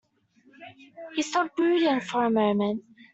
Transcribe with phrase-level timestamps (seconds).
[1.13, 2.83] He stood brooding for a moment.